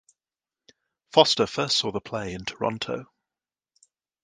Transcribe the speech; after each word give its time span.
Foster 1.11 1.45
first 1.45 1.77
saw 1.77 1.91
the 1.91 2.01
play 2.01 2.33
in 2.33 2.43
Toronto. 2.43 3.05